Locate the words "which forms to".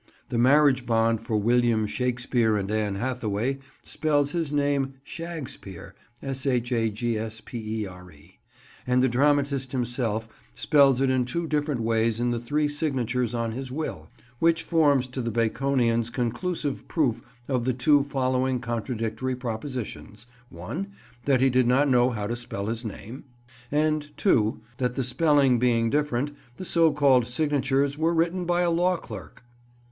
14.39-15.21